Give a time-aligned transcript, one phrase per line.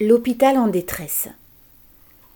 [0.00, 1.26] L'hôpital en détresse.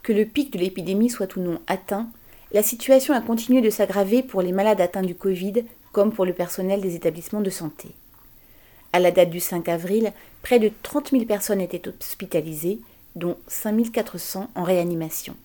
[0.02, 2.08] Que le pic de l'épidémie soit ou non atteint,
[2.50, 5.62] la situation a continué de s'aggraver pour les malades atteints du Covid
[5.92, 7.90] comme pour le personnel des établissements de santé.
[8.92, 10.12] À la date du 5 avril,
[10.42, 12.80] près de 30 000 personnes étaient hospitalisées,
[13.14, 15.36] dont 5 400 en réanimation.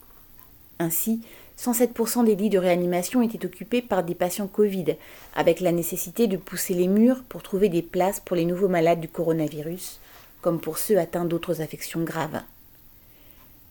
[0.80, 1.22] Ainsi,
[1.60, 4.96] 107% des lits de réanimation étaient occupés par des patients Covid,
[5.36, 9.02] avec la nécessité de pousser les murs pour trouver des places pour les nouveaux malades
[9.02, 10.00] du coronavirus,
[10.42, 12.42] comme pour ceux atteints d'autres affections graves.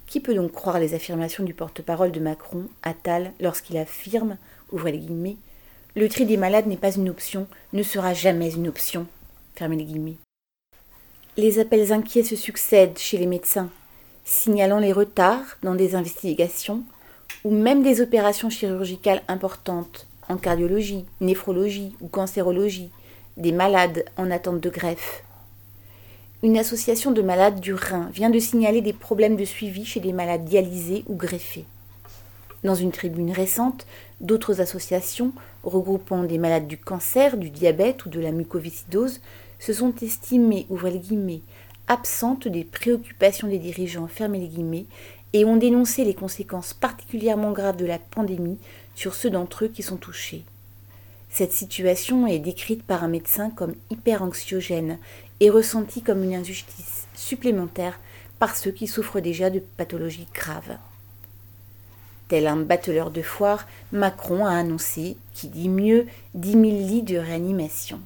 [0.06, 4.38] Qui peut donc croire les affirmations du porte-parole de Macron, Attal, lorsqu'il affirme,
[4.70, 5.36] ouvrez les guillemets,
[5.96, 9.06] le tri des malades n'est pas une option, ne sera jamais une option,
[9.54, 10.18] les.
[11.38, 13.70] Les appels inquiets se succèdent chez les médecins,
[14.24, 16.84] signalant les retards dans des investigations
[17.44, 22.90] ou même des opérations chirurgicales importantes en cardiologie, néphrologie ou cancérologie,
[23.36, 25.22] des malades en attente de greffe.
[26.42, 30.12] Une association de malades du rein vient de signaler des problèmes de suivi chez des
[30.12, 31.64] malades dialysés ou greffés.
[32.62, 33.86] Dans une tribune récente,
[34.20, 39.22] d'autres associations regroupant des malades du cancer, du diabète ou de la mucoviscidose
[39.58, 41.40] se sont estimées, ouvrez guillemets,
[41.88, 44.86] absentes des préoccupations des dirigeants, fermez les guillemets,
[45.32, 48.58] et ont dénoncé les conséquences particulièrement graves de la pandémie
[48.94, 50.44] sur ceux d'entre eux qui sont touchés.
[51.30, 54.98] Cette situation est décrite par un médecin comme hyper anxiogène
[55.40, 57.98] et ressentie comme une injustice supplémentaire
[58.38, 60.78] par ceux qui souffrent déjà de pathologies graves.
[62.28, 67.18] Tel un batteleur de foire, Macron a annoncé, qui dit mieux, dix mille lits de
[67.18, 68.00] réanimation.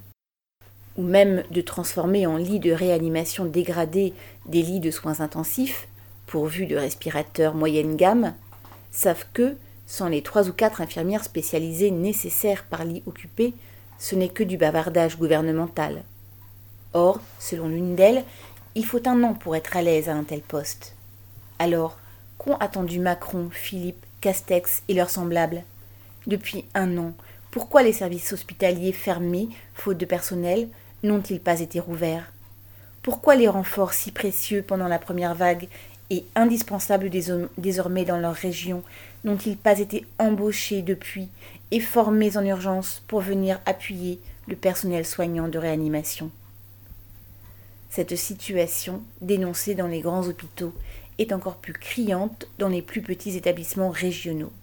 [0.97, 4.13] Ou même de transformer en lits de réanimation dégradés
[4.45, 5.87] des lits de soins intensifs,
[6.27, 8.35] pourvus de respirateurs moyenne gamme,
[8.91, 9.55] savent que,
[9.87, 13.53] sans les trois ou quatre infirmières spécialisées nécessaires par lit occupé,
[13.97, 16.03] ce n'est que du bavardage gouvernemental.
[16.93, 18.23] Or, selon l'une d'elles,
[18.75, 20.95] il faut un an pour être à l'aise à un tel poste.
[21.59, 21.97] Alors,
[22.37, 25.63] qu'ont attendu Macron, Philippe, Castex et leurs semblables?
[26.27, 27.13] Depuis un an,
[27.49, 30.69] pourquoi les services hospitaliers fermés, faute de personnel,
[31.03, 32.31] n'ont-ils pas été rouverts?
[33.03, 35.67] Pourquoi les renforts si précieux pendant la première vague
[36.09, 37.09] et indispensables
[37.57, 38.83] désormais dans leur région
[39.23, 41.29] n'ont-ils pas été embauchés depuis
[41.71, 46.29] et formés en urgence pour venir appuyer le personnel soignant de réanimation?
[47.91, 50.73] Cette situation, dénoncée dans les grands hôpitaux,
[51.19, 54.53] est encore plus criante dans les plus petits établissements régionaux.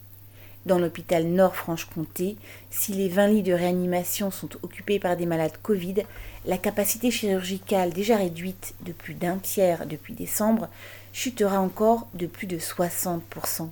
[0.65, 2.37] Dans l'hôpital Nord-Franche-Comté,
[2.71, 6.05] si les 20 lits de réanimation sont occupés par des malades Covid,
[6.47, 10.69] la capacité chirurgicale déjà réduite de plus d'un tiers depuis décembre
[11.13, 13.69] chutera encore de plus de 60%.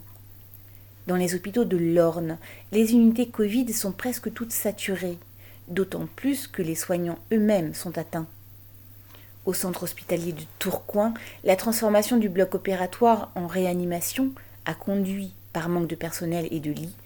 [1.07, 2.37] Dans les hôpitaux de l'Orne,
[2.73, 5.17] les unités Covid sont presque toutes saturées,
[5.69, 8.27] d'autant plus que les soignants eux-mêmes sont atteints.
[9.47, 11.15] Au centre hospitalier de Tourcoing,
[11.45, 14.33] la transformation du bloc opératoire en réanimation
[14.65, 16.97] a conduit par manque de personnel et de lits,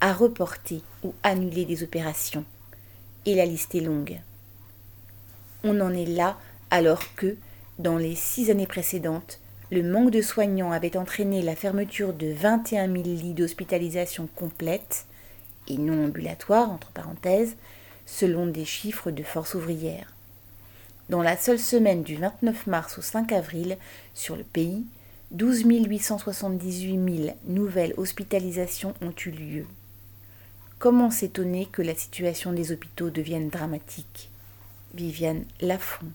[0.00, 2.46] à reporter ou annuler des opérations.
[3.26, 4.18] Et la liste est longue.
[5.62, 6.38] On en est là
[6.70, 7.36] alors que,
[7.78, 9.38] dans les six années précédentes,
[9.70, 15.04] le manque de soignants avait entraîné la fermeture de 21 000 lits d'hospitalisation complète
[15.68, 17.56] et non ambulatoires, entre parenthèses,
[18.06, 20.14] selon des chiffres de force ouvrière.
[21.10, 23.78] Dans la seule semaine du 29 mars au 5 avril,
[24.14, 24.84] sur le pays,
[25.32, 29.66] 12 878 000 nouvelles hospitalisations ont eu lieu.
[30.78, 34.30] Comment s'étonner que la situation des hôpitaux devienne dramatique?
[34.94, 36.06] Viviane Lafont.